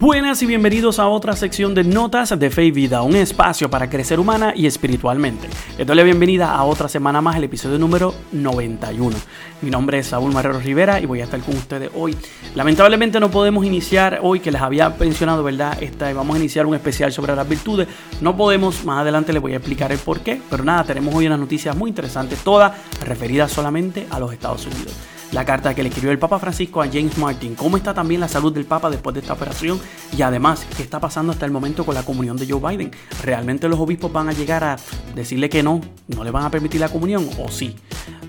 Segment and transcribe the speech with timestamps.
[0.00, 3.90] Buenas y bienvenidos a otra sección de Notas de Fe y Vida, un espacio para
[3.90, 5.46] crecer humana y espiritualmente.
[5.76, 9.14] Les doy la bienvenida a otra semana más, el episodio número 91.
[9.60, 12.16] Mi nombre es Saúl Marrero Rivera y voy a estar con ustedes hoy.
[12.54, 15.76] Lamentablemente no podemos iniciar hoy, que les había mencionado, ¿verdad?
[15.82, 17.86] Esta, vamos a iniciar un especial sobre las virtudes.
[18.22, 21.26] No podemos, más adelante les voy a explicar el por qué, pero nada, tenemos hoy
[21.26, 22.72] unas noticias muy interesantes, todas
[23.04, 24.94] referidas solamente a los Estados Unidos
[25.32, 28.28] la carta que le escribió el Papa Francisco a James Martin, cómo está también la
[28.28, 29.80] salud del Papa después de esta operación
[30.16, 32.90] y además qué está pasando hasta el momento con la comunión de Joe Biden.
[33.22, 34.76] ¿Realmente los obispos van a llegar a
[35.14, 37.76] decirle que no, no le van a permitir la comunión o sí?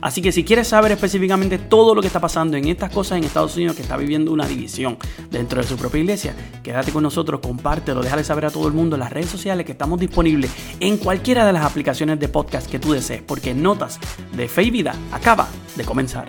[0.01, 3.23] Así que si quieres saber específicamente todo lo que está pasando en estas cosas en
[3.23, 4.97] Estados Unidos, que está viviendo una división
[5.29, 8.95] dentro de su propia iglesia, quédate con nosotros, compártelo, déjale saber a todo el mundo
[8.95, 12.79] en las redes sociales que estamos disponibles en cualquiera de las aplicaciones de podcast que
[12.79, 13.99] tú desees, porque Notas
[14.35, 16.25] de Fe y Vida acaba de comenzar.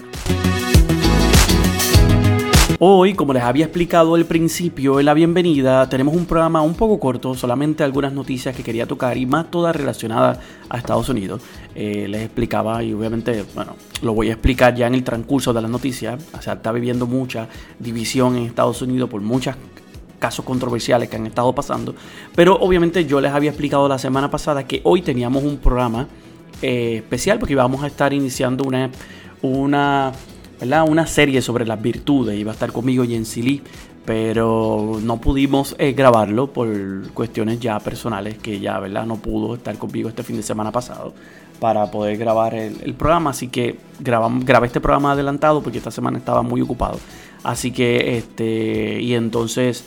[2.85, 6.98] Hoy, como les había explicado al principio en la bienvenida, tenemos un programa un poco
[6.98, 11.43] corto, solamente algunas noticias que quería tocar y más todas relacionadas a Estados Unidos.
[11.77, 15.62] Eh, les explicaba y obviamente, bueno, lo voy a explicar ya en el transcurso de
[15.62, 16.21] las noticias.
[16.37, 17.47] O sea, está viviendo mucha
[17.79, 19.55] división en Estados Unidos por muchos
[20.19, 21.95] casos controversiales que han estado pasando.
[22.34, 26.09] Pero obviamente yo les había explicado la semana pasada que hoy teníamos un programa
[26.61, 28.91] eh, especial porque íbamos a estar iniciando una,
[29.41, 30.12] una
[30.85, 32.39] una serie sobre las virtudes.
[32.39, 33.63] Iba a estar conmigo Jensi
[34.05, 36.69] pero no pudimos eh, grabarlo por
[37.13, 39.07] cuestiones ya personales, que ya ¿verdad?
[39.07, 41.15] no pudo estar conmigo este fin de semana pasado
[41.61, 43.31] para poder grabar el, programa.
[43.31, 46.99] Así que grabé este programa adelantado porque esta semana estaba muy ocupado.
[47.45, 49.85] Así que, este, y entonces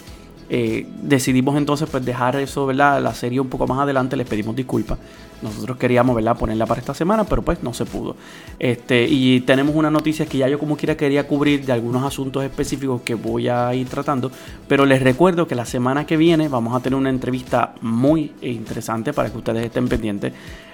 [0.49, 3.01] eh, decidimos entonces pues dejar eso, ¿verdad?
[3.01, 4.97] La serie un poco más adelante, les pedimos disculpas.
[5.41, 6.15] Nosotros queríamos.
[6.35, 8.15] Ponerla para esta semana, pero pues no se pudo.
[8.59, 12.43] Este, y tenemos unas noticias que ya yo como quiera quería cubrir de algunos asuntos
[12.43, 14.31] específicos que voy a ir tratando.
[14.67, 19.13] Pero les recuerdo que la semana que viene vamos a tener una entrevista muy interesante
[19.13, 20.33] para que ustedes estén pendientes.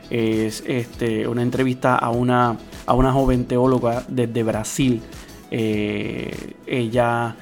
[0.10, 5.02] Es este, una entrevista a una, a una joven teóloga desde Brasil.
[5.50, 7.36] Eh, ella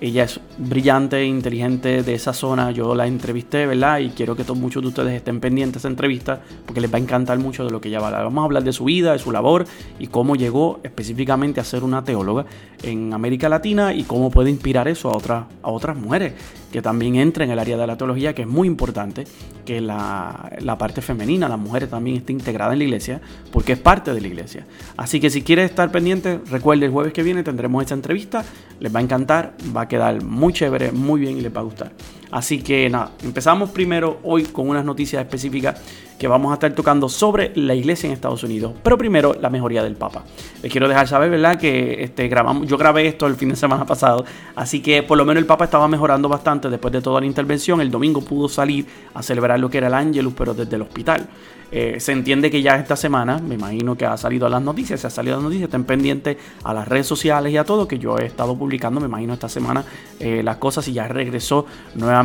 [0.00, 2.70] ella es brillante, inteligente de esa zona.
[2.70, 3.98] Yo la entrevisté, ¿verdad?
[3.98, 6.98] Y quiero que todos muchos de ustedes estén pendientes de esa entrevista porque les va
[6.98, 8.24] a encantar mucho de lo que ella va a hablar.
[8.24, 9.66] Vamos a hablar de su vida, de su labor
[9.98, 12.46] y cómo llegó específicamente a ser una teóloga
[12.82, 16.34] en América Latina y cómo puede inspirar eso a otras, a otras mujeres
[16.72, 19.24] que también entren en el área de la teología, que es muy importante
[19.64, 23.20] que la, la parte femenina, las mujeres también esté integrada en la iglesia
[23.50, 24.66] porque es parte de la iglesia.
[24.96, 28.44] Así que si quieres estar pendiente, recuerde el jueves que viene tendremos esta entrevista.
[28.80, 31.64] Les va a encantar, va a quedar muy chévere, muy bien y les va a
[31.64, 31.92] gustar.
[32.30, 35.80] Así que nada, empezamos primero hoy con unas noticias específicas
[36.18, 38.72] que vamos a estar tocando sobre la iglesia en Estados Unidos.
[38.82, 40.24] Pero primero, la mejoría del Papa.
[40.62, 41.58] Les quiero dejar saber, ¿verdad?
[41.58, 44.24] Que este, grabamos, yo grabé esto el fin de semana pasado,
[44.56, 47.80] así que por lo menos el Papa estaba mejorando bastante después de toda la intervención.
[47.80, 51.28] El domingo pudo salir a celebrar lo que era el Ángelus, pero desde el hospital.
[51.70, 55.06] Eh, se entiende que ya esta semana, me imagino que ha salido las noticias, se
[55.06, 58.18] ha salido las noticias, estén pendientes a las redes sociales y a todo, que yo
[58.18, 59.84] he estado publicando, me imagino esta semana,
[60.18, 62.17] eh, las cosas y ya regresó nuevamente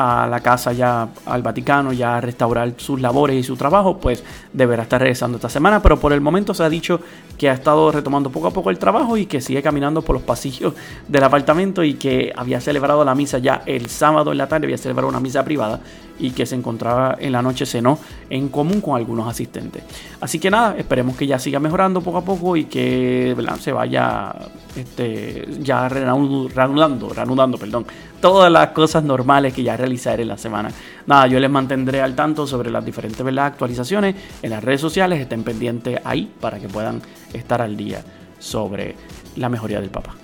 [0.00, 4.22] a la casa ya al Vaticano, ya a restaurar sus labores y su trabajo, pues
[4.52, 5.82] deberá estar regresando esta semana.
[5.82, 7.00] Pero por el momento se ha dicho
[7.36, 10.22] que ha estado retomando poco a poco el trabajo y que sigue caminando por los
[10.22, 10.74] pasillos
[11.08, 14.78] del apartamento y que había celebrado la misa ya el sábado en la tarde, había
[14.78, 15.80] celebrado una misa privada
[16.18, 17.98] y que se encontraba en la noche cenó
[18.28, 19.82] en común con algunos asistentes.
[20.20, 24.34] Así que nada, esperemos que ya siga mejorando poco a poco y que se vaya
[24.74, 27.86] este, ya reanudando, reanudando, perdón,
[28.20, 30.70] todas las cosas normales que ya realizaré en la semana.
[31.06, 35.44] Nada, yo les mantendré al tanto sobre las diferentes actualizaciones en las redes sociales, estén
[35.44, 37.02] pendientes ahí para que puedan
[37.32, 38.04] estar al día
[38.38, 38.94] sobre
[39.36, 40.14] la mejoría del Papa.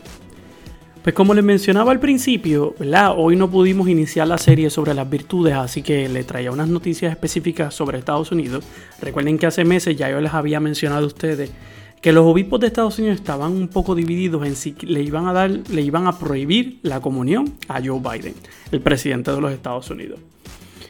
[1.02, 2.74] Pues como les mencionaba al principio,
[3.16, 7.12] hoy no pudimos iniciar la serie sobre las virtudes, así que le traía unas noticias
[7.12, 8.64] específicas sobre Estados Unidos.
[9.02, 11.50] Recuerden que hace meses ya yo les había mencionado a ustedes
[12.04, 15.32] que los obispos de Estados Unidos estaban un poco divididos en si le iban a
[15.32, 18.34] dar, le iban a prohibir la comunión a Joe Biden,
[18.72, 20.20] el presidente de los Estados Unidos.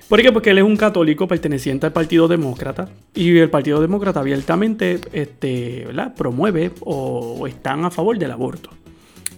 [0.09, 0.33] ¿Por qué?
[0.33, 5.87] Porque él es un católico perteneciente al Partido Demócrata y el Partido Demócrata abiertamente este,
[6.17, 8.71] promueve o están a favor del aborto.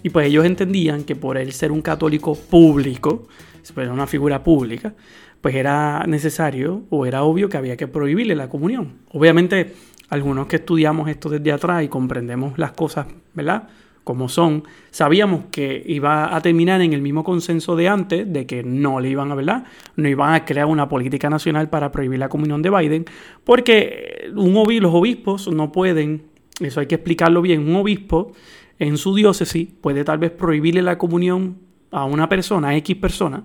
[0.01, 3.27] Y pues ellos entendían que por él ser un católico público,
[3.75, 4.95] pues una figura pública,
[5.41, 8.93] pues era necesario o era obvio que había que prohibirle la comunión.
[9.11, 9.75] Obviamente,
[10.09, 13.67] algunos que estudiamos esto desde atrás y comprendemos las cosas, ¿verdad?
[14.03, 18.63] Como son, sabíamos que iba a terminar en el mismo consenso de antes, de que
[18.63, 19.65] no le iban a, ¿verdad?
[19.97, 23.05] No iban a crear una política nacional para prohibir la comunión de Biden,
[23.43, 26.23] porque un los obispos no pueden,
[26.61, 28.31] eso hay que explicarlo bien, un obispo
[28.79, 31.57] en su diócesis puede tal vez prohibirle la comunión
[31.91, 33.43] a una persona, a X persona,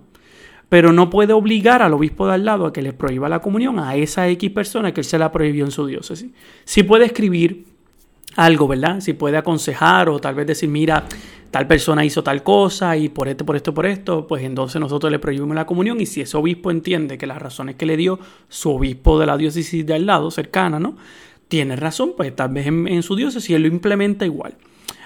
[0.73, 3.79] pero no puede obligar al obispo de al lado a que le prohíba la comunión
[3.79, 6.31] a esa X persona que él se la prohibió en su diócesis.
[6.65, 7.67] Sí puede escribir
[8.37, 9.01] algo, ¿verdad?
[9.01, 11.05] Si puede aconsejar o tal vez decir, mira,
[11.51, 15.13] tal persona hizo tal cosa y por esto, por esto, por esto, pues entonces nosotros
[15.13, 18.19] le prohibimos la comunión y si ese obispo entiende que las razones que le dio
[18.49, 20.97] su obispo de la diócesis de al lado, cercana, ¿no?
[21.49, 24.55] Tiene razón, pues tal vez en, su diócesis él lo implementa igual.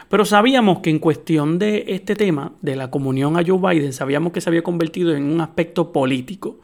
[0.09, 4.33] Pero sabíamos que en cuestión de este tema, de la comunión a Joe Biden, sabíamos
[4.33, 6.61] que se había convertido en un aspecto político,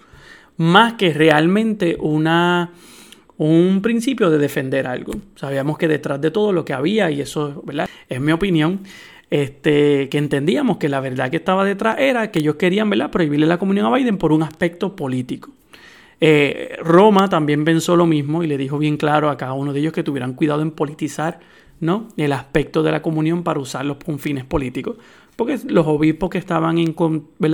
[0.57, 2.71] más que realmente una,
[3.39, 5.15] un principio de defender algo.
[5.35, 7.89] Sabíamos que detrás de todo lo que había, y eso ¿verdad?
[8.09, 8.81] es mi opinión,
[9.31, 13.59] este, que entendíamos que la verdad que estaba detrás era que ellos querían prohibirle la
[13.59, 15.51] comunión a Biden por un aspecto político.
[16.25, 19.81] Eh, Roma también pensó lo mismo y le dijo bien claro a cada uno de
[19.81, 21.41] ellos que tuvieran cuidado en politizar
[21.81, 22.07] ¿no?
[22.17, 24.99] el aspecto de la comunión para usarlos con fines políticos.
[25.35, 26.95] Porque los obispos que estaban en,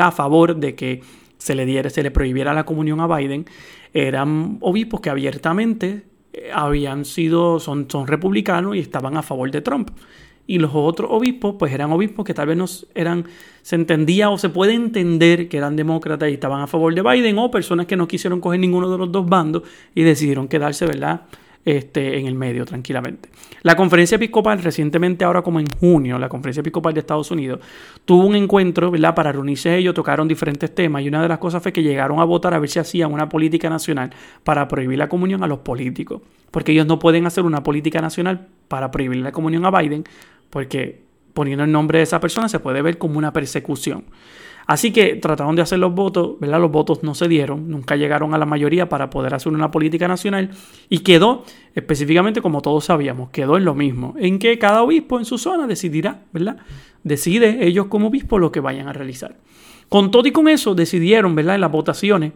[0.00, 1.00] a favor de que
[1.38, 3.46] se le, diera, se le prohibiera la comunión a Biden
[3.94, 6.02] eran obispos que abiertamente
[6.34, 9.92] eh, habían sido, son, son republicanos y estaban a favor de Trump
[10.48, 12.64] y los otros obispos, pues eran obispos que tal vez no
[12.94, 13.26] eran,
[13.60, 17.38] se entendía o se puede entender que eran demócratas y estaban a favor de Biden,
[17.38, 19.62] o personas que no quisieron coger ninguno de los dos bandos
[19.94, 21.26] y decidieron quedarse, ¿verdad?
[21.66, 23.28] Este, en el medio tranquilamente.
[23.60, 27.60] La conferencia episcopal recientemente, ahora como en junio, la conferencia episcopal de Estados Unidos,
[28.06, 29.14] tuvo un encuentro, ¿verdad?
[29.14, 32.24] Para reunirse ellos, tocaron diferentes temas y una de las cosas fue que llegaron a
[32.24, 36.22] votar a ver si hacían una política nacional para prohibir la comunión a los políticos,
[36.50, 40.04] porque ellos no pueden hacer una política nacional para prohibir la comunión a Biden,
[40.50, 41.02] porque
[41.34, 44.04] poniendo el nombre de esa persona se puede ver como una persecución.
[44.66, 46.60] Así que trataron de hacer los votos, ¿verdad?
[46.60, 50.08] Los votos no se dieron, nunca llegaron a la mayoría para poder hacer una política
[50.08, 50.50] nacional
[50.90, 55.24] y quedó, específicamente como todos sabíamos, quedó en lo mismo, en que cada obispo en
[55.24, 56.58] su zona decidirá, ¿verdad?
[57.02, 59.36] Decide ellos como obispo lo que vayan a realizar.
[59.88, 61.54] Con todo y con eso decidieron, ¿verdad?
[61.54, 62.32] En las votaciones,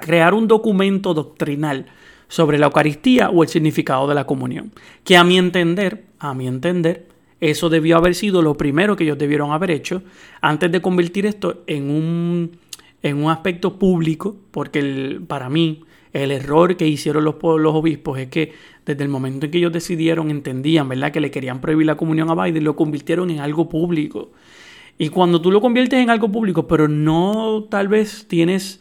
[0.00, 1.86] crear un documento doctrinal
[2.28, 4.72] sobre la Eucaristía o el significado de la comunión.
[5.04, 7.06] Que a mi entender, a mi entender,
[7.40, 10.02] eso debió haber sido lo primero que ellos debieron haber hecho
[10.40, 12.58] antes de convertir esto en un,
[13.02, 18.28] en un aspecto público, porque para mí el error que hicieron los, los obispos es
[18.28, 18.52] que
[18.84, 22.30] desde el momento en que ellos decidieron, entendían, ¿verdad?, que le querían prohibir la comunión
[22.30, 24.30] a Biden, lo convirtieron en algo público.
[24.96, 28.80] Y cuando tú lo conviertes en algo público, pero no tal vez tienes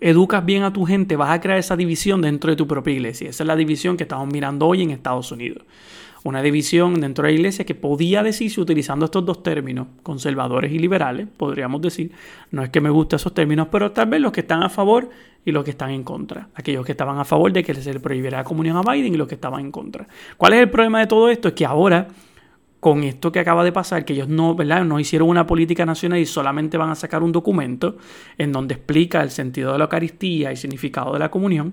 [0.00, 3.30] educas bien a tu gente, vas a crear esa división dentro de tu propia iglesia.
[3.30, 5.64] Esa es la división que estamos mirando hoy en Estados Unidos.
[6.24, 10.78] Una división dentro de la iglesia que podía decirse utilizando estos dos términos, conservadores y
[10.80, 12.10] liberales, podríamos decir.
[12.50, 15.08] No es que me gusten esos términos, pero tal vez los que están a favor
[15.44, 16.48] y los que están en contra.
[16.54, 19.16] Aquellos que estaban a favor de que se le prohibiera la comunión a Biden y
[19.16, 20.08] los que estaban en contra.
[20.36, 21.46] ¿Cuál es el problema de todo esto?
[21.46, 22.08] Es que ahora
[22.86, 24.84] con esto que acaba de pasar, que ellos no, ¿verdad?
[24.84, 27.96] no hicieron una política nacional y solamente van a sacar un documento
[28.38, 31.72] en donde explica el sentido de la Eucaristía y significado de la comunión,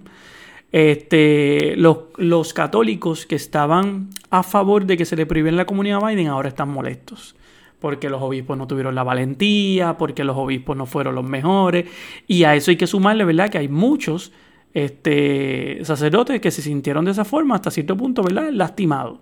[0.72, 6.04] este, los, los católicos que estaban a favor de que se le prohíben la comunión
[6.04, 7.36] a Biden ahora están molestos
[7.80, 11.86] porque los obispos no tuvieron la valentía, porque los obispos no fueron los mejores,
[12.26, 13.52] y a eso hay que sumarle, ¿verdad?
[13.52, 14.32] Que hay muchos
[14.74, 18.50] este, sacerdotes que se sintieron de esa forma hasta cierto punto, ¿verdad?
[18.52, 19.20] Lastimados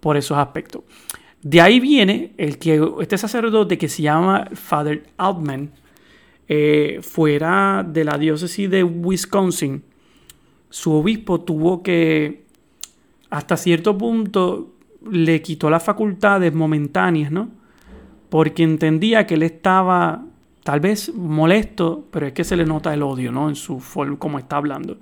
[0.00, 0.82] por esos aspectos.
[1.42, 5.70] De ahí viene el que este sacerdote que se llama Father Altman,
[6.48, 9.82] eh, fuera de la diócesis de Wisconsin,
[10.68, 12.44] su obispo tuvo que,
[13.30, 14.74] hasta cierto punto,
[15.10, 17.48] le quitó las facultades momentáneas, ¿no?
[18.28, 20.24] Porque entendía que él estaba
[20.62, 23.48] tal vez molesto, pero es que se le nota el odio, ¿no?
[23.48, 24.98] En su forma, como está hablando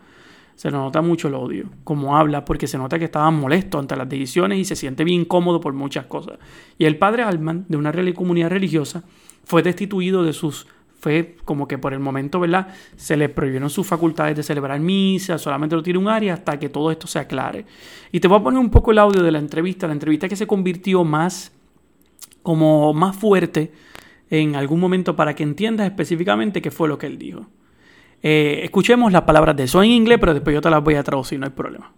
[0.59, 4.09] se nota mucho el odio, como habla, porque se nota que estaba molesto ante las
[4.09, 6.41] decisiones y se siente bien cómodo por muchas cosas.
[6.77, 9.05] Y el padre Altman, de una comunidad religiosa,
[9.45, 10.67] fue destituido de sus
[10.99, 12.75] fue como que por el momento, ¿verdad?
[12.97, 16.69] Se le prohibieron sus facultades de celebrar misa, solamente lo tiene un área hasta que
[16.69, 17.65] todo esto se aclare.
[18.11, 20.35] Y te voy a poner un poco el audio de la entrevista, la entrevista que
[20.35, 21.53] se convirtió más,
[22.43, 23.71] como más fuerte
[24.29, 27.47] en algún momento para que entiendas específicamente qué fue lo que él dijo.
[28.23, 31.03] Eh, escuchemos las palabras de eso en inglés, pero después yo te las voy a
[31.03, 31.93] traducir, no hay problema.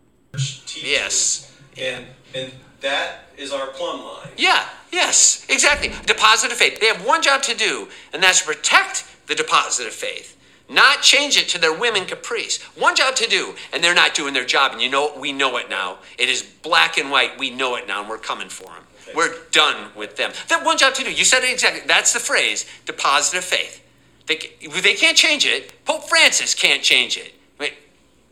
[0.75, 1.53] Yes.
[1.77, 4.33] And, and that is our plumb line.
[4.37, 5.91] Yeah, yes, exactly.
[6.07, 6.79] Deposit of faith.
[6.81, 10.37] They have one job to do, and that's protect the deposit of faith.
[10.69, 12.63] Not change it to their women caprice.
[12.77, 14.73] One job to do, and they're not doing their job.
[14.73, 15.99] And you know, we know it now.
[16.17, 17.39] It is black and white.
[17.39, 18.85] We know it now, and we're coming for them.
[19.17, 20.31] We're done with them.
[20.49, 21.11] That one job to do.
[21.11, 21.83] You said it exactly.
[21.87, 23.83] That's the phrase, deposit of faith.
[24.31, 24.39] They,
[24.81, 25.85] they can't change it.
[25.85, 27.35] Pope Francis can't change it.
[27.59, 27.73] I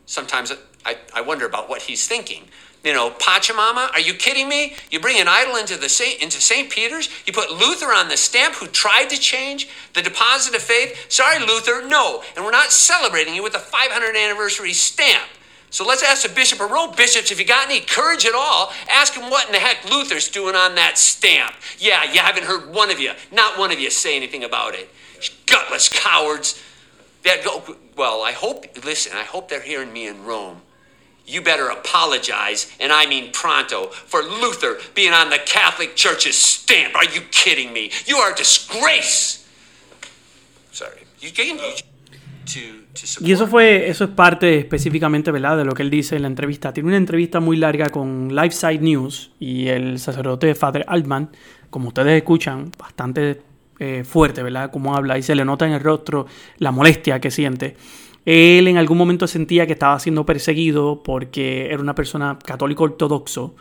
[0.06, 0.52] sometimes
[0.86, 2.44] I, I wonder about what he's thinking.
[2.84, 4.76] You know, Pachamama, are you kidding me?
[4.92, 6.70] You bring an idol into the Saint, into St.
[6.70, 7.08] Peter's?
[7.26, 11.10] You put Luther on the stamp who tried to change the deposit of faith?
[11.10, 12.22] Sorry, Luther, no.
[12.36, 15.28] And we're not celebrating you with a 500th anniversary stamp.
[15.70, 18.72] So let's ask the Bishop of Rome, bishops, if you got any courage at all,
[18.88, 21.56] ask him what in the heck Luther's doing on that stamp.
[21.78, 24.88] Yeah, you haven't heard one of you, not one of you say anything about it.
[25.50, 26.62] Gutless cowards.
[27.24, 30.62] That go, well, I hope, listen, I hope they're hearing me in Rome
[31.28, 36.96] you better apologize, and I mean pronto, for Luther being on the Catholic Church's stamp.
[36.96, 37.90] Are you kidding me?
[38.06, 39.44] You are a disgrace.
[40.72, 41.02] Sorry.
[41.20, 41.54] You, you,
[43.20, 45.58] y eso fue, eso es parte específicamente, ¿verdad?
[45.58, 46.72] De lo que él dice en la entrevista.
[46.72, 51.30] Tiene una entrevista muy larga con Lifeside News y el sacerdote Father Altman,
[51.68, 53.42] como ustedes escuchan, bastante
[53.78, 54.70] eh, fuerte, ¿verdad?
[54.70, 56.26] Como habla y se le nota en el rostro
[56.58, 57.76] la molestia que siente.
[58.24, 63.54] Él en algún momento sentía que estaba siendo perseguido porque era una persona católico ortodoxo.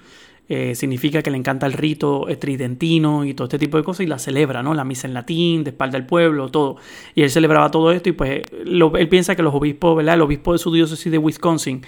[0.50, 4.08] Eh, significa que le encanta el rito tridentino y todo este tipo de cosas y
[4.08, 4.74] la celebra, ¿no?
[4.74, 6.78] La misa en latín, de espalda al pueblo, todo.
[7.16, 10.16] Y él celebraba todo esto y pues él piensa que los obispos, ¿verdad?
[10.16, 11.82] El obispo de su diócesis de Wisconsin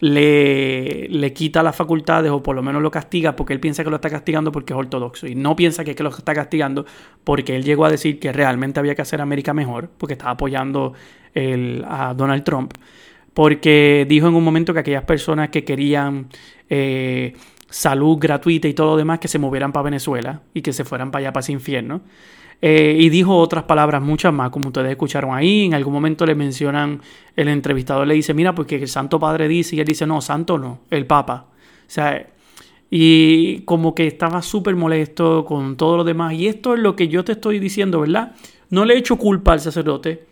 [0.00, 3.90] le, le quita las facultades o por lo menos lo castiga porque él piensa que
[3.90, 5.26] lo está castigando porque es ortodoxo.
[5.26, 6.86] Y no piensa que, es que lo está castigando
[7.24, 10.94] porque él llegó a decir que realmente había que hacer América mejor porque estaba apoyando
[11.34, 12.74] el, a Donald Trump.
[13.34, 16.28] Porque dijo en un momento que aquellas personas que querían
[16.68, 17.34] eh,
[17.68, 21.10] salud gratuita y todo lo demás que se movieran para Venezuela y que se fueran
[21.10, 22.02] para allá para ese infierno
[22.60, 25.66] eh, y dijo otras palabras, muchas más, como ustedes escucharon ahí.
[25.66, 27.00] En algún momento le mencionan,
[27.36, 30.58] el entrevistador le dice, mira, porque el Santo Padre dice, y él dice, no, Santo
[30.58, 31.46] no, el Papa.
[31.50, 32.26] O sea,
[32.90, 36.32] y como que estaba súper molesto con todo lo demás.
[36.34, 38.34] Y esto es lo que yo te estoy diciendo, ¿verdad?
[38.70, 40.26] No le he hecho culpa al sacerdote.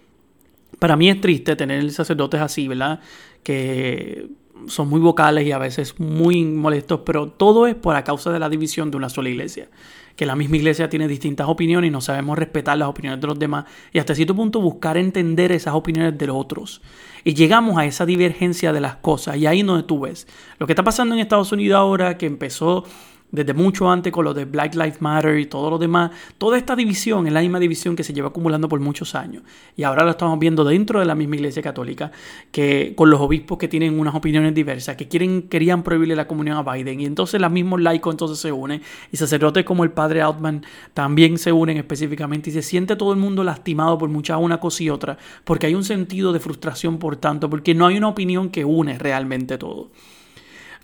[0.79, 3.01] Para mí es triste tener sacerdotes así, ¿verdad?
[3.43, 4.27] Que
[4.67, 8.39] son muy vocales y a veces muy molestos, pero todo es por la causa de
[8.39, 9.69] la división de una sola iglesia
[10.17, 13.39] que la misma iglesia tiene distintas opiniones y no sabemos respetar las opiniones de los
[13.39, 16.81] demás y hasta cierto punto buscar entender esas opiniones de los otros.
[17.23, 20.27] Y llegamos a esa divergencia de las cosas y ahí no tú ves.
[20.59, 22.85] Lo que está pasando en Estados Unidos ahora, que empezó
[23.31, 26.77] desde mucho antes con lo de Black Lives Matter y todo lo demás, toda esta
[26.77, 29.43] división es la misma división que se lleva acumulando por muchos años.
[29.77, 32.13] Y ahora lo estamos viendo dentro de la misma iglesia católica,
[32.51, 36.57] que con los obispos que tienen unas opiniones diversas, que quieren, querían prohibirle la comunión
[36.57, 37.01] a Biden.
[37.01, 40.65] Y entonces los mismos laicos entonces se unen, y sacerdotes como el padre Altman
[40.95, 44.83] también se unen específicamente, y se siente todo el mundo lastimado por mucha una cosa
[44.83, 48.51] y otra, porque hay un sentido de frustración por tanto, porque no hay una opinión
[48.51, 49.91] que une realmente todo.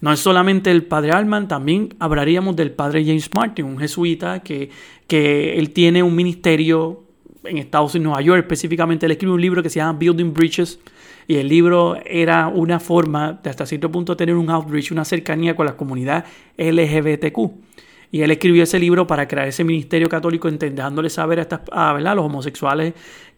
[0.02, 4.68] No es solamente el padre Alman, también hablaríamos del padre James Martin, un jesuita que,
[5.06, 7.04] que él tiene un ministerio
[7.44, 9.06] en Estados Unidos, Nueva York específicamente.
[9.06, 10.80] Él escribe un libro que se llama Building Bridges
[11.28, 15.54] y el libro era una forma de hasta cierto punto tener un outreach, una cercanía
[15.54, 16.24] con la comunidad
[16.58, 17.38] LGBTQ.
[18.10, 21.98] Y él escribió ese libro para crear ese ministerio católico, intentándole saber a, estas, a,
[21.98, 22.92] los homosexuales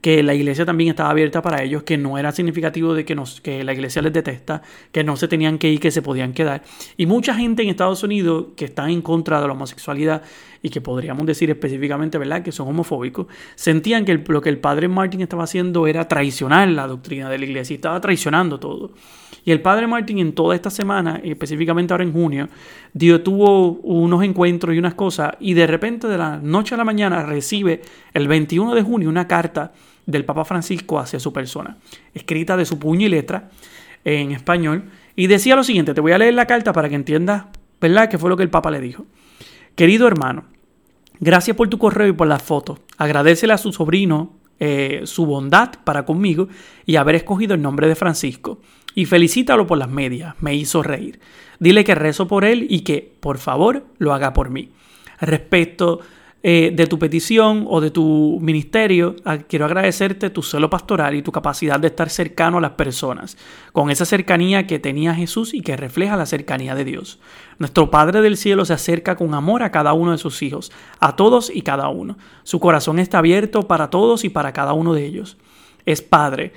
[0.04, 3.40] que la iglesia también estaba abierta para ellos, que no era significativo de que, nos,
[3.40, 4.60] que la iglesia les detesta,
[4.92, 6.62] que no se tenían que ir, que se podían quedar.
[6.98, 10.20] Y mucha gente en Estados Unidos que está en contra de la homosexualidad
[10.60, 14.88] y que podríamos decir específicamente, ¿verdad?, que son homofóbicos, sentían que lo que el padre
[14.88, 18.90] Martin estaba haciendo era traicionar la doctrina de la iglesia y estaba traicionando todo.
[19.46, 22.50] Y el padre Martin en toda esta semana, específicamente ahora en junio,
[22.92, 26.84] dio, tuvo unos encuentros y unas cosas y de repente de la noche a la
[26.84, 27.80] mañana recibe
[28.12, 29.72] el 21 de junio una carta
[30.06, 31.76] del Papa Francisco hacia su persona,
[32.14, 33.50] escrita de su puño y letra
[34.04, 37.44] en español, y decía lo siguiente, te voy a leer la carta para que entiendas,
[37.80, 39.06] ¿verdad?, qué fue lo que el Papa le dijo.
[39.76, 40.44] Querido hermano,
[41.20, 42.80] gracias por tu correo y por las fotos.
[42.98, 46.48] Agradecele a su sobrino eh, su bondad para conmigo
[46.86, 48.60] y haber escogido el nombre de Francisco.
[48.94, 51.18] Y felicítalo por las medias, me hizo reír.
[51.58, 54.70] Dile que rezo por él y que, por favor, lo haga por mí.
[55.20, 56.00] Respecto
[56.46, 61.22] eh, de tu petición o de tu ministerio, ah, quiero agradecerte tu celo pastoral y
[61.22, 63.38] tu capacidad de estar cercano a las personas,
[63.72, 67.18] con esa cercanía que tenía Jesús y que refleja la cercanía de Dios.
[67.58, 70.70] Nuestro Padre del Cielo se acerca con amor a cada uno de sus hijos,
[71.00, 72.18] a todos y cada uno.
[72.42, 75.38] Su corazón está abierto para todos y para cada uno de ellos.
[75.86, 76.52] Es Padre.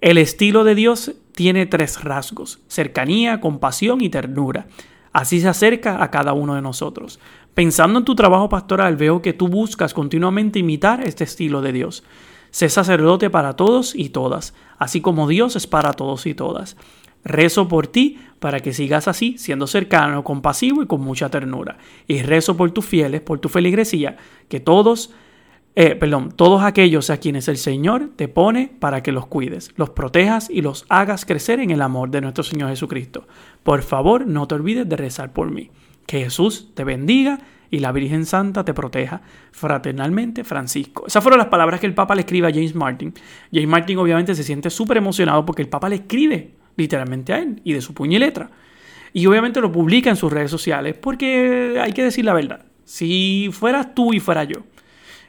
[0.00, 4.66] El estilo de Dios tiene tres rasgos, cercanía, compasión y ternura.
[5.12, 7.18] Así se acerca a cada uno de nosotros.
[7.54, 12.04] Pensando en tu trabajo pastoral, veo que tú buscas continuamente imitar este estilo de Dios.
[12.50, 16.76] Sé sacerdote para todos y todas, así como Dios es para todos y todas.
[17.24, 21.78] Rezo por ti para que sigas así, siendo cercano, compasivo y con mucha ternura.
[22.06, 24.16] Y rezo por tus fieles, por tu feligresía,
[24.48, 25.10] que todos
[25.80, 29.90] eh, perdón, todos aquellos a quienes el Señor te pone para que los cuides, los
[29.90, 33.28] protejas y los hagas crecer en el amor de nuestro Señor Jesucristo.
[33.62, 35.70] Por favor, no te olvides de rezar por mí.
[36.08, 37.38] Que Jesús te bendiga
[37.70, 39.20] y la Virgen Santa te proteja.
[39.52, 41.04] Fraternalmente, Francisco.
[41.06, 43.12] Esas fueron las palabras que el Papa le escribe a James Martin.
[43.52, 47.60] James Martin obviamente se siente súper emocionado porque el Papa le escribe literalmente a él
[47.62, 48.50] y de su puño y letra.
[49.12, 52.64] Y obviamente lo publica en sus redes sociales porque hay que decir la verdad.
[52.84, 54.60] Si fueras tú y fuera yo,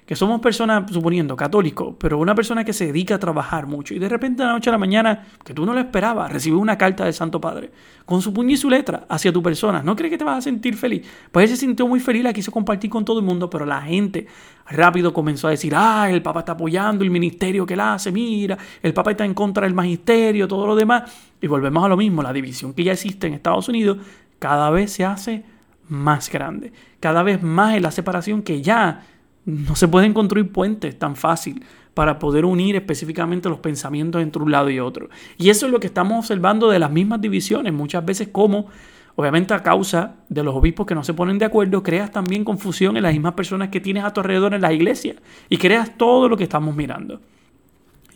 [0.10, 4.00] que somos personas, suponiendo, católicos, pero una persona que se dedica a trabajar mucho y
[4.00, 6.80] de repente de la noche a la mañana, que tú no lo esperabas, recibe una
[6.80, 7.70] carta del Santo Padre
[8.08, 10.42] con su puño y su letra hacia tu persona, ¿no crees que te vas a
[10.42, 11.06] sentir feliz?
[11.32, 13.84] Pues él se sintió muy feliz, la quiso compartir con todo el mundo, pero la
[13.84, 14.26] gente
[14.68, 18.58] rápido comenzó a decir, ah, el Papa está apoyando el ministerio que él hace, mira,
[18.82, 21.04] el Papa está en contra del magisterio, todo lo demás.
[21.40, 24.00] Y volvemos a lo mismo, la división que ya existe en Estados Unidos
[24.40, 25.44] cada vez se hace
[25.88, 29.04] más grande, cada vez más es la separación que ya
[29.50, 31.64] no se pueden construir puentes tan fácil
[31.94, 35.10] para poder unir específicamente los pensamientos entre un lado y otro.
[35.38, 38.68] Y eso es lo que estamos observando de las mismas divisiones, muchas veces como,
[39.16, 42.96] obviamente a causa de los obispos que no se ponen de acuerdo, creas también confusión
[42.96, 45.16] en las mismas personas que tienes a tu alrededor en la iglesia
[45.50, 47.20] y creas todo lo que estamos mirando.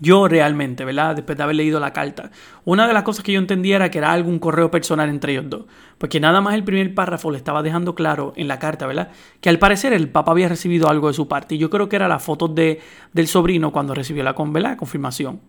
[0.03, 1.15] Yo realmente, ¿verdad?
[1.15, 2.29] Después de haber leído la carta,
[2.65, 5.45] una de las cosas que yo entendía era que era algún correo personal entre ellos
[5.49, 5.63] dos.
[5.97, 9.11] Porque nada más el primer párrafo le estaba dejando claro en la carta, ¿verdad?
[9.39, 11.55] Que al parecer el Papa había recibido algo de su parte.
[11.55, 12.81] Y yo creo que era la foto de,
[13.13, 15.39] del sobrino cuando recibió la, la confirmación.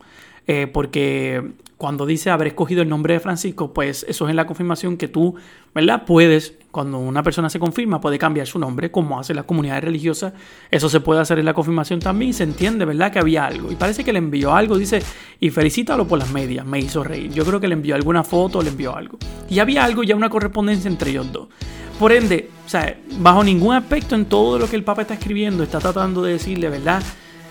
[0.46, 4.46] Eh, porque cuando dice haber escogido el nombre de Francisco, pues eso es en la
[4.46, 5.34] confirmación que tú,
[5.74, 6.04] ¿verdad?
[6.06, 10.32] Puedes, cuando una persona se confirma, puede cambiar su nombre, como hacen las comunidades religiosas.
[10.72, 13.12] Eso se puede hacer en la confirmación también se entiende, ¿verdad?
[13.12, 13.70] Que había algo.
[13.70, 15.00] Y parece que le envió algo, dice,
[15.38, 17.32] y felicítalo por las medias, me hizo reír.
[17.32, 19.18] Yo creo que le envió alguna foto, le envió algo.
[19.48, 21.48] Y había algo, ya una correspondencia entre ellos dos.
[21.98, 25.62] Por ende, o sea, bajo ningún aspecto en todo lo que el Papa está escribiendo,
[25.62, 27.00] está tratando de decirle, ¿verdad?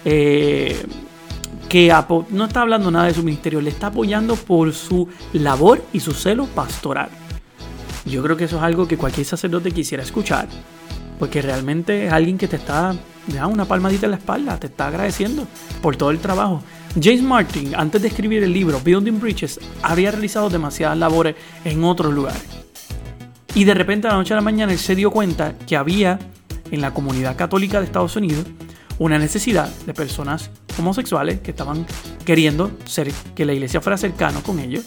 [0.04, 0.86] Eh,
[1.70, 1.92] que
[2.30, 6.12] no está hablando nada de su ministerio, le está apoyando por su labor y su
[6.12, 7.10] celo pastoral.
[8.06, 10.48] Yo creo que eso es algo que cualquier sacerdote quisiera escuchar,
[11.20, 12.96] porque realmente es alguien que te está
[13.28, 15.48] da una palmadita en la espalda, te está agradeciendo
[15.82, 16.62] por todo el trabajo.
[17.02, 22.14] James Martin, antes de escribir el libro Building Bridges, había realizado demasiadas labores en otros
[22.14, 22.44] lugares.
[23.56, 26.20] Y de repente a la noche a la mañana él se dio cuenta que había
[26.72, 28.46] en la comunidad católica de Estados Unidos
[29.00, 31.86] una necesidad de personas homosexuales que estaban
[32.26, 34.86] queriendo ser, que la iglesia fuera cercano con ellos.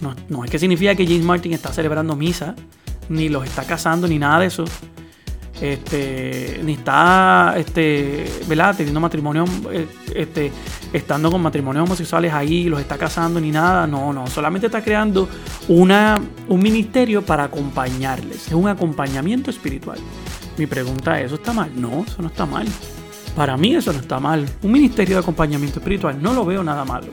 [0.00, 2.54] No, no es que significa que James Martin está celebrando misa,
[3.08, 4.64] ni los está casando, ni nada de eso.
[5.60, 8.74] Este, ni está este, ¿verdad?
[8.74, 10.50] teniendo matrimonio, eh, este,
[10.90, 13.86] estando con matrimonios homosexuales ahí, los está casando, ni nada.
[13.86, 15.28] No, no, solamente está creando
[15.68, 18.46] una, un ministerio para acompañarles.
[18.46, 19.98] Es un acompañamiento espiritual.
[20.56, 21.70] Mi pregunta es, ¿eso está mal?
[21.76, 22.66] No, eso no está mal.
[23.36, 24.46] Para mí eso no está mal.
[24.62, 27.08] Un ministerio de acompañamiento espiritual no lo veo nada malo.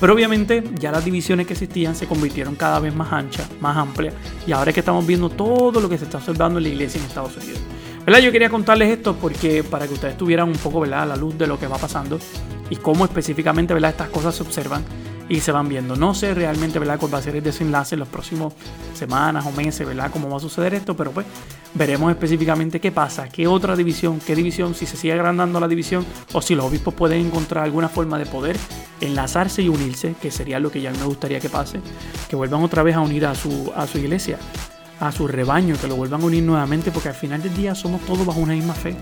[0.00, 4.14] Pero obviamente ya las divisiones que existían se convirtieron cada vez más anchas, más amplias.
[4.46, 7.00] Y ahora es que estamos viendo todo lo que se está observando en la iglesia
[7.00, 7.60] en Estados Unidos.
[8.06, 8.20] ¿Verdad?
[8.20, 11.02] Yo quería contarles esto porque para que ustedes tuvieran un poco ¿verdad?
[11.02, 12.18] a la luz de lo que va pasando
[12.70, 13.90] y cómo específicamente ¿verdad?
[13.90, 14.84] estas cosas se observan
[15.28, 15.96] y se van viendo.
[15.96, 18.54] No sé realmente, ¿verdad?, cuál va a ser el desenlace en los próximos
[18.94, 21.26] semanas o meses, ¿verdad?, cómo va a suceder esto, pero pues
[21.74, 26.04] veremos específicamente qué pasa, qué otra división, qué división, si se sigue agrandando la división
[26.32, 28.56] o si los obispos pueden encontrar alguna forma de poder
[29.00, 31.80] enlazarse y unirse, que sería lo que ya me gustaría que pase,
[32.28, 34.38] que vuelvan otra vez a unir a su, a su iglesia
[35.00, 38.00] a su rebaño, que lo vuelvan a unir nuevamente, porque al final del día somos
[38.02, 38.96] todos bajo una misma fe.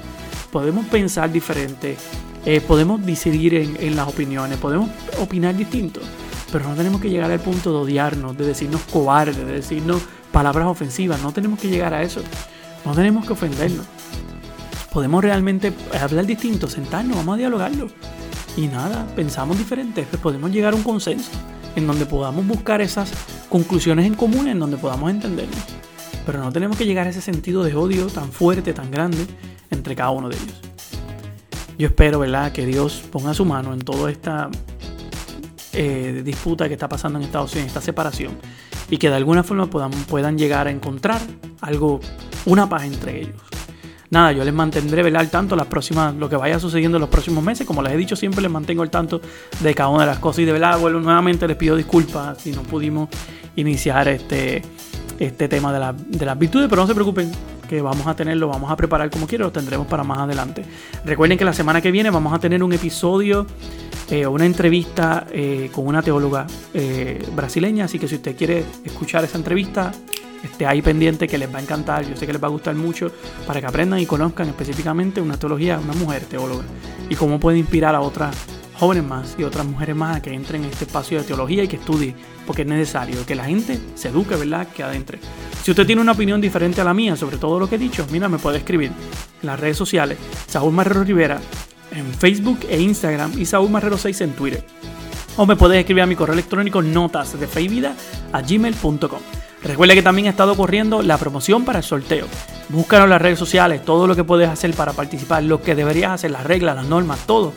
[0.50, 1.96] Podemos pensar diferente,
[2.44, 6.00] eh, podemos decidir en, las opiniones, podemos opinar distinto,
[6.52, 10.66] pero no tenemos que llegar al punto de odiarnos, de decirnos cobardes, de decirnos palabras
[10.66, 12.20] ofensivas, no tenemos que llegar a eso,
[12.84, 13.86] no tenemos que ofendernos.
[14.92, 17.88] Podemos realmente hablar distinto, sentarnos, vamos a dialogarlo.
[18.56, 21.30] Y nada, pensamos diferente, pues podemos llegar a un consenso
[21.74, 23.10] en donde podamos buscar esas
[23.50, 25.58] conclusiones en común, en donde podamos entendernos.
[26.26, 29.24] Pero no tenemos que llegar a ese sentido de odio tan fuerte, tan grande
[29.70, 30.60] entre cada uno de ellos.
[31.78, 34.50] Yo espero, ¿verdad?, que Dios ponga su mano en toda esta
[35.72, 38.32] eh, disputa que está pasando en Estados Unidos, esta separación,
[38.90, 41.20] y que de alguna forma puedan, puedan llegar a encontrar
[41.60, 42.00] algo,
[42.46, 43.42] una paz entre ellos.
[44.10, 45.20] Nada, yo les mantendré ¿verdad?
[45.20, 47.66] al tanto las próximas, lo que vaya sucediendo en los próximos meses.
[47.66, 49.20] Como les he dicho, siempre les mantengo al tanto
[49.60, 50.40] de cada una de las cosas.
[50.40, 53.08] Y de verdad, bueno, nuevamente les pido disculpas si no pudimos
[53.56, 54.62] iniciar este,
[55.18, 57.30] este tema de, la, las virtudes, pero no se preocupen,
[57.68, 60.64] que vamos a tener, lo vamos a preparar como quiero, lo tendremos para más adelante.
[61.04, 63.46] Recuerden que la semana que viene vamos a tener un episodio,
[64.10, 69.24] eh, una entrevista eh, con una teóloga eh, brasileña, así que si usted quiere escuchar
[69.24, 69.92] esa entrevista,
[70.42, 72.74] esté ahí pendiente que les va a encantar, yo sé que les va a gustar
[72.74, 73.10] mucho,
[73.46, 76.64] para que aprendan y conozcan específicamente una teología, una mujer teóloga,
[77.08, 78.36] y cómo puede inspirar a otras
[78.78, 81.68] jóvenes más y otras mujeres más a que entren en este espacio de teología y
[81.68, 82.14] que estudien,
[82.46, 84.68] porque es necesario que la gente se eduque, ¿verdad?
[84.68, 85.18] Que adentre.
[85.62, 88.06] Si usted tiene una opinión diferente a la mía sobre todo lo que he dicho,
[88.10, 88.92] mira, me puede escribir
[89.42, 91.40] en las redes sociales, Saúl Marrero Rivera,
[91.90, 94.64] en Facebook e Instagram y Saúl Marrero 6 en Twitter.
[95.36, 97.46] O me puedes escribir a mi correo electrónico notas de.
[99.62, 102.26] Recuerda que también ha estado corriendo la promoción para el sorteo.
[102.68, 106.12] Búscalo en las redes sociales, todo lo que puedes hacer para participar, lo que deberías
[106.12, 107.52] hacer, las reglas, las normas, todo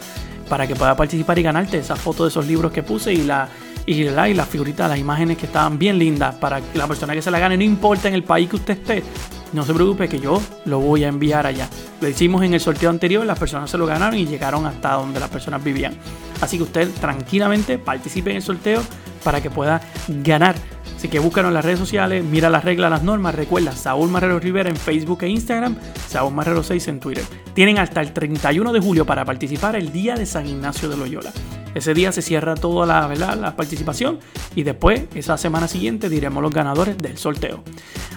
[0.49, 3.47] para que pueda participar y ganarte esa foto de esos libros que puse y la
[3.89, 7.21] y, y las figuritas, las imágenes que estaban bien lindas para que la persona que
[7.23, 9.04] se la gane, no importa en el país que usted esté,
[9.52, 11.67] no se preocupe que yo lo voy a enviar allá.
[11.99, 15.19] Lo hicimos en el sorteo anterior, las personas se lo ganaron y llegaron hasta donde
[15.19, 15.95] las personas vivían.
[16.39, 18.84] Así que usted tranquilamente participe en el sorteo
[19.23, 20.56] para que pueda ganar
[20.99, 23.34] Así que búscanos en las redes sociales, mira las reglas, las normas.
[23.34, 25.78] Recuerda, Saúl Marrero Rivera en Facebook e Instagram,
[26.10, 27.23] Saúl Marrero 6 en Twitter.
[27.54, 31.32] Tienen hasta el 31 de julio para participar el día de San Ignacio de Loyola.
[31.75, 34.19] Ese día se cierra toda la, la participación
[34.55, 37.63] y después, esa semana siguiente, diremos los ganadores del sorteo.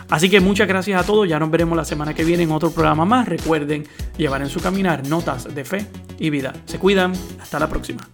[0.08, 1.28] Así que muchas gracias a todos.
[1.28, 3.28] Ya nos veremos la semana que viene en otro programa más.
[3.28, 3.86] Recuerden
[4.18, 5.86] llevar en su caminar notas de fe
[6.18, 6.52] y vida.
[6.66, 7.12] Se cuidan.
[7.40, 8.06] Hasta la próxima.